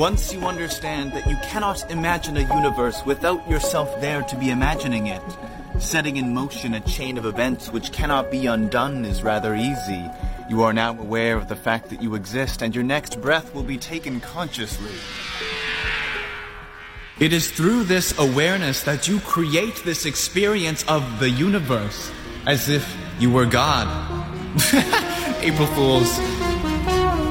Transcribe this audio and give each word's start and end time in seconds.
Once 0.00 0.32
you 0.32 0.40
understand 0.46 1.12
that 1.12 1.28
you 1.28 1.36
cannot 1.42 1.90
imagine 1.90 2.34
a 2.38 2.54
universe 2.54 3.04
without 3.04 3.46
yourself 3.50 4.00
there 4.00 4.22
to 4.22 4.34
be 4.34 4.48
imagining 4.48 5.08
it, 5.08 5.20
setting 5.78 6.16
in 6.16 6.32
motion 6.32 6.72
a 6.72 6.80
chain 6.80 7.18
of 7.18 7.26
events 7.26 7.70
which 7.70 7.92
cannot 7.92 8.30
be 8.30 8.46
undone 8.46 9.04
is 9.04 9.22
rather 9.22 9.54
easy. 9.54 10.10
You 10.48 10.62
are 10.62 10.72
now 10.72 10.98
aware 10.98 11.36
of 11.36 11.50
the 11.50 11.54
fact 11.54 11.90
that 11.90 12.00
you 12.00 12.14
exist, 12.14 12.62
and 12.62 12.74
your 12.74 12.82
next 12.82 13.20
breath 13.20 13.54
will 13.54 13.62
be 13.62 13.76
taken 13.76 14.20
consciously. 14.20 14.94
It 17.18 17.34
is 17.34 17.50
through 17.50 17.84
this 17.84 18.18
awareness 18.18 18.84
that 18.84 19.06
you 19.06 19.20
create 19.20 19.84
this 19.84 20.06
experience 20.06 20.82
of 20.88 21.20
the 21.20 21.28
universe, 21.28 22.10
as 22.46 22.70
if 22.70 22.96
you 23.18 23.30
were 23.30 23.44
God. 23.44 23.86
April 25.42 25.66
Fools. 25.66 26.49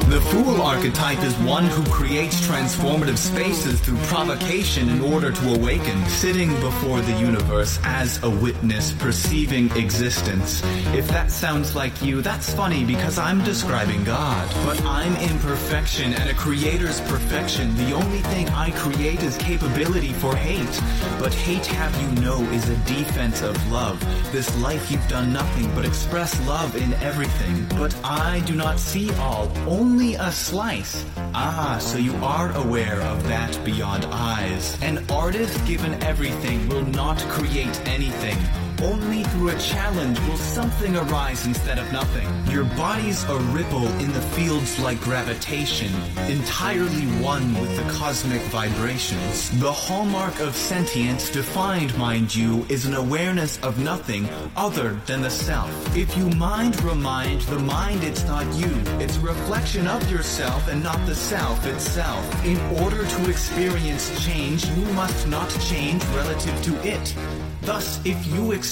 The 0.10 0.22
fool 0.22 0.64
archetype 0.64 1.22
is 1.24 1.36
one 1.38 1.66
who 1.66 1.84
creates 1.92 2.42
transformative 2.42 3.20
spaces 3.20 3.80
through 3.80 4.00
provocation 4.08 4.90
in 4.90 5.02
order 5.02 5.32
to 5.32 5.54
awaken, 5.54 6.04
sitting 6.08 6.50
before 6.62 7.00
the 7.00 7.12
universe 7.20 7.78
as 7.84 8.22
a 8.24 8.30
witness, 8.30 8.92
perceiving 8.92 9.70
existence. 9.78 10.64
If 10.96 11.08
that 11.10 11.30
sounds 11.30 11.76
like 11.76 12.02
you, 12.02 12.24
that's 12.24 12.52
funny 12.52 12.84
because 12.84 13.20
I'm 13.20 13.44
describing 13.44 14.04
God. 14.04 14.50
But 14.66 14.84
I'm 14.84 15.16
imperfection 15.18 16.16
and 16.16 16.28
a 16.28 16.34
creator's 16.34 17.02
perfection. 17.02 17.76
The 17.76 17.94
only 17.94 18.22
thing 18.34 18.50
I 18.50 18.72
create 18.72 19.22
is 19.22 19.38
capability 19.38 20.14
for 20.14 20.36
hate. 20.36 20.82
But 21.20 21.36
hate, 21.36 21.68
have 21.68 21.96
you 22.02 22.24
know, 22.24 22.42
is 22.52 22.68
a 22.68 22.78
defense 22.78 23.44
of 23.44 23.56
love. 23.72 24.00
This 24.32 24.58
life 24.60 24.90
you've 24.90 25.08
done 25.08 25.32
nothing 25.32 25.70
but 25.76 25.86
express 25.86 26.34
love 26.48 26.76
in 26.76 26.94
everything. 26.96 27.68
But 27.78 27.96
I 28.04 28.40
do 28.48 28.56
not 28.56 28.80
see 28.80 29.12
all, 29.20 29.52
only 29.68 29.99
a 30.00 30.32
slice. 30.32 31.06
Ah, 31.34 31.78
so 31.80 31.98
you 31.98 32.16
are 32.24 32.52
aware 32.56 33.02
of 33.02 33.28
that 33.28 33.60
beyond 33.66 34.06
eyes. 34.06 34.78
An 34.82 35.06
artist 35.10 35.66
given 35.66 36.02
everything 36.04 36.68
will 36.70 36.86
not 36.86 37.18
create 37.28 37.82
anything. 37.86 38.38
Only 38.82 39.24
through 39.24 39.50
a 39.50 39.60
challenge 39.60 40.18
will 40.22 40.38
something 40.38 40.96
arise 40.96 41.46
instead 41.46 41.78
of 41.78 41.92
nothing. 41.92 42.30
Your 42.50 42.64
body's 42.64 43.26
a 43.26 43.38
ripple 43.52 43.88
in 44.00 44.14
the 44.14 44.22
fields 44.22 44.80
like 44.80 45.02
gravitation, 45.02 45.92
entirely 46.30 47.06
one 47.22 47.60
with 47.60 47.76
the 47.76 47.92
cosmic 47.92 48.42
vibrations. 48.44 49.50
The 49.60 49.72
hallmark 49.72 50.40
of 50.40 50.56
sentience, 50.56 51.30
defined, 51.30 51.98
mind 51.98 52.34
you, 52.34 52.66
is 52.70 52.86
an 52.86 52.94
awareness 52.94 53.60
of 53.64 53.80
nothing 53.80 54.30
other 54.56 54.98
than 55.06 55.22
the 55.22 55.30
self. 55.30 55.70
If 55.98 56.16
you 56.16 56.30
mind 56.30 56.82
remind 56.82 57.42
the 57.42 57.60
mind 57.60 58.06
it's 58.06 58.24
not 58.24 58.46
you, 58.56 58.72
it's 59.04 59.18
a 59.18 59.22
reflection 59.22 59.88
of 59.88 60.10
yourself 60.10 60.70
and 60.70 60.82
not 60.82 61.06
the 61.06 61.16
self 61.16 61.66
itself. 61.66 62.46
In 62.46 62.58
order 62.82 63.06
to 63.06 63.30
experience 63.30 64.26
change, 64.26 64.66
you 64.70 64.86
must 64.94 65.28
not 65.28 65.50
change 65.60 66.02
relative 66.16 66.64
to 66.64 66.88
it. 66.88 67.14
Thus, 67.62 68.00
if 68.06 68.26
you 68.28 68.54
experience 68.54 68.69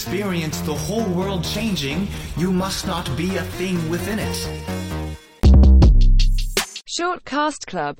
the 0.65 0.73
whole 0.73 1.05
world 1.05 1.43
changing, 1.43 2.07
you 2.35 2.51
must 2.51 2.85
not 2.85 3.05
be 3.15 3.37
a 3.37 3.43
thing 3.43 3.77
within 3.89 4.19
it. 4.19 4.37
Short 6.85 7.23
Cast 7.25 7.67
Club 7.67 7.95